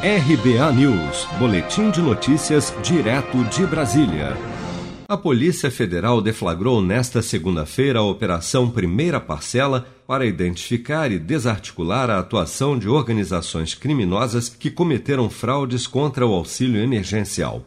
RBA 0.00 0.72
News, 0.74 1.26
Boletim 1.40 1.90
de 1.90 2.00
Notícias, 2.00 2.72
direto 2.84 3.42
de 3.46 3.66
Brasília. 3.66 4.36
A 5.08 5.16
Polícia 5.16 5.72
Federal 5.72 6.22
deflagrou 6.22 6.80
nesta 6.80 7.20
segunda-feira 7.20 7.98
a 7.98 8.04
Operação 8.04 8.70
Primeira 8.70 9.18
Parcela 9.18 9.88
para 10.06 10.24
identificar 10.24 11.10
e 11.10 11.18
desarticular 11.18 12.10
a 12.10 12.20
atuação 12.20 12.78
de 12.78 12.88
organizações 12.88 13.74
criminosas 13.74 14.48
que 14.48 14.70
cometeram 14.70 15.28
fraudes 15.28 15.88
contra 15.88 16.24
o 16.24 16.32
auxílio 16.32 16.80
emergencial. 16.80 17.66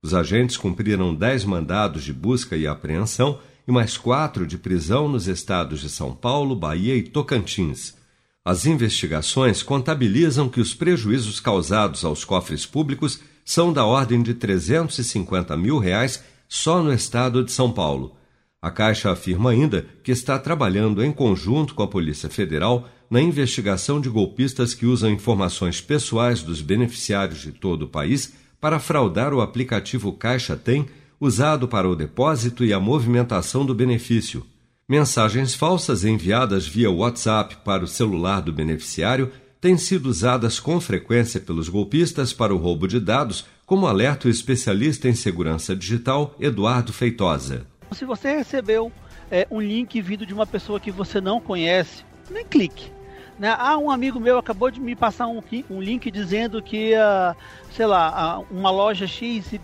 Os 0.00 0.14
agentes 0.14 0.56
cumpriram 0.56 1.12
dez 1.12 1.44
mandados 1.44 2.04
de 2.04 2.12
busca 2.12 2.56
e 2.56 2.68
apreensão 2.68 3.40
e 3.66 3.72
mais 3.72 3.96
quatro 3.96 4.46
de 4.46 4.56
prisão 4.56 5.08
nos 5.08 5.26
estados 5.26 5.80
de 5.80 5.88
São 5.88 6.14
Paulo, 6.14 6.54
Bahia 6.54 6.94
e 6.94 7.02
Tocantins. 7.02 8.03
As 8.44 8.66
investigações 8.66 9.62
contabilizam 9.62 10.50
que 10.50 10.60
os 10.60 10.74
prejuízos 10.74 11.40
causados 11.40 12.04
aos 12.04 12.26
cofres 12.26 12.66
públicos 12.66 13.20
são 13.42 13.72
da 13.72 13.86
ordem 13.86 14.22
de 14.22 14.34
350 14.34 15.56
mil 15.56 15.78
reais 15.78 16.22
só 16.46 16.82
no 16.82 16.92
estado 16.92 17.42
de 17.42 17.50
São 17.50 17.72
Paulo. 17.72 18.14
A 18.60 18.70
Caixa 18.70 19.10
afirma 19.10 19.50
ainda 19.50 19.86
que 20.02 20.12
está 20.12 20.38
trabalhando 20.38 21.02
em 21.02 21.10
conjunto 21.10 21.74
com 21.74 21.82
a 21.82 21.88
Polícia 21.88 22.28
Federal 22.28 22.86
na 23.10 23.20
investigação 23.20 23.98
de 23.98 24.10
golpistas 24.10 24.74
que 24.74 24.84
usam 24.84 25.10
informações 25.10 25.80
pessoais 25.80 26.42
dos 26.42 26.60
beneficiários 26.60 27.40
de 27.40 27.52
todo 27.52 27.82
o 27.82 27.88
país 27.88 28.34
para 28.60 28.78
fraudar 28.78 29.32
o 29.32 29.40
aplicativo 29.40 30.12
Caixa 30.12 30.54
Tem, 30.54 30.86
usado 31.18 31.66
para 31.66 31.88
o 31.88 31.96
depósito 31.96 32.62
e 32.62 32.74
a 32.74 32.80
movimentação 32.80 33.64
do 33.64 33.74
benefício. 33.74 34.44
Mensagens 34.86 35.54
falsas 35.54 36.04
enviadas 36.04 36.66
via 36.66 36.90
WhatsApp 36.90 37.56
para 37.64 37.84
o 37.84 37.88
celular 37.88 38.42
do 38.42 38.52
beneficiário 38.52 39.32
têm 39.58 39.78
sido 39.78 40.10
usadas 40.10 40.60
com 40.60 40.78
frequência 40.78 41.40
pelos 41.40 41.70
golpistas 41.70 42.34
para 42.34 42.54
o 42.54 42.58
roubo 42.58 42.86
de 42.86 43.00
dados, 43.00 43.46
como 43.64 43.86
alerta 43.86 44.28
o 44.28 44.30
especialista 44.30 45.08
em 45.08 45.14
segurança 45.14 45.74
digital 45.74 46.34
Eduardo 46.38 46.92
Feitosa. 46.92 47.66
Se 47.92 48.04
você 48.04 48.36
recebeu 48.36 48.92
é, 49.30 49.46
um 49.50 49.58
link 49.58 50.02
vindo 50.02 50.26
de 50.26 50.34
uma 50.34 50.46
pessoa 50.46 50.78
que 50.78 50.90
você 50.90 51.18
não 51.18 51.40
conhece, 51.40 52.04
nem 52.30 52.44
clique. 52.44 52.92
Né? 53.38 53.56
Ah, 53.58 53.78
um 53.78 53.90
amigo 53.90 54.20
meu 54.20 54.36
acabou 54.36 54.70
de 54.70 54.80
me 54.80 54.94
passar 54.94 55.28
um, 55.28 55.40
um 55.70 55.80
link 55.80 56.10
dizendo 56.10 56.60
que, 56.62 56.92
uh, 56.92 57.34
sei 57.72 57.86
lá, 57.86 58.38
uh, 58.38 58.46
uma 58.50 58.70
loja 58.70 59.06
XYZ 59.06 59.54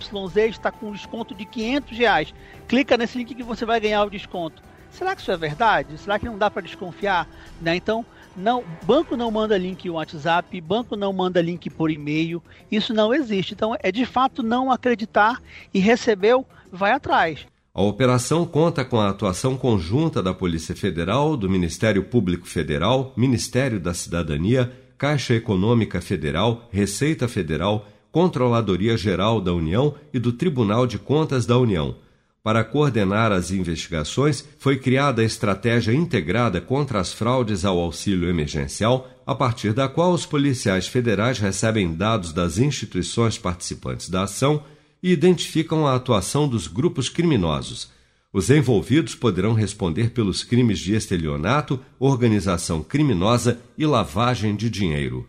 está 0.49 0.73
com 0.73 0.91
desconto 0.93 1.35
de 1.35 1.45
500 1.45 1.99
reais. 1.99 2.35
Clica 2.67 2.97
nesse 2.97 3.19
link 3.19 3.35
que 3.35 3.43
você 3.43 3.67
vai 3.67 3.79
ganhar 3.79 4.03
o 4.03 4.09
desconto. 4.09 4.71
Será 4.91 5.15
que 5.15 5.23
isso 5.23 5.31
é 5.31 5.37
verdade? 5.37 5.99
Será 5.99 6.19
que 6.19 6.27
não 6.27 6.39
dá 6.39 6.51
para 6.51 6.63
desconfiar? 6.63 7.29
Né? 7.61 7.77
Então, 7.77 8.05
não, 8.37 8.65
banco 8.85 9.17
não 9.17 9.31
manda 9.31 9.57
link 9.59 9.87
no 9.87 9.95
WhatsApp, 9.95 10.61
banco 10.61 10.97
não 10.97 11.13
manda 11.13 11.41
link 11.43 11.69
por 11.71 11.91
e-mail, 11.91 12.43
isso 12.71 12.95
não 12.95 13.13
existe. 13.13 13.55
Então, 13.55 13.77
é 13.81 13.91
de 13.91 14.07
fato 14.07 14.43
não 14.43 14.71
acreditar 14.71 15.43
e 15.75 15.79
recebeu, 15.79 16.47
vai 16.71 16.93
atrás. 16.93 17.47
A 17.73 17.83
operação 17.83 18.45
conta 18.45 18.85
com 18.85 18.99
a 18.99 19.11
atuação 19.11 19.57
conjunta 19.57 20.23
da 20.23 20.35
Polícia 20.35 20.75
Federal, 20.75 21.37
do 21.37 21.49
Ministério 21.49 22.03
Público 22.05 22.47
Federal, 22.47 23.13
Ministério 23.17 23.79
da 23.79 23.95
Cidadania, 23.95 24.73
Caixa 24.99 25.35
Econômica 25.35 26.01
Federal, 26.01 26.69
Receita 26.71 27.29
Federal, 27.29 27.87
Controladoria 28.11 28.97
Geral 28.97 29.41
da 29.41 29.53
União 29.53 29.95
e 30.13 30.19
do 30.19 30.33
Tribunal 30.33 30.87
de 30.87 30.99
Contas 30.99 31.47
da 31.47 31.57
União. 31.57 31.95
Para 32.43 32.65
coordenar 32.65 33.33
as 33.33 33.51
investigações, 33.51 34.45
foi 34.59 34.79
criada 34.79 35.21
a 35.21 35.25
estratégia 35.25 35.93
integrada 35.93 36.59
contra 36.59 36.99
as 36.99 37.13
fraudes 37.13 37.67
ao 37.67 37.79
auxílio 37.79 38.31
emergencial, 38.31 39.11
a 39.27 39.35
partir 39.35 39.75
da 39.75 39.89
qual 39.89 40.13
os 40.13 40.25
policiais 40.25 40.87
federais 40.89 41.39
recebem 41.39 41.95
dados 41.95 42.33
das 42.33 42.57
instituições 42.57 43.37
participantes 43.37 44.09
da 44.09 44.23
ação 44.23 44.65
e 45.03 45.13
identificam 45.13 45.87
a 45.87 45.95
atuação 45.95 46.49
dos 46.49 46.67
grupos 46.67 47.11
criminosos. 47.11 47.91
Os 48.33 48.49
envolvidos 48.49 49.15
poderão 49.15 49.53
responder 49.53 50.11
pelos 50.11 50.43
crimes 50.43 50.79
de 50.79 50.95
estelionato, 50.95 51.79
organização 51.99 52.83
criminosa 52.83 53.61
e 53.77 53.85
lavagem 53.85 54.57
de 54.57 54.71
dinheiro. 54.71 55.29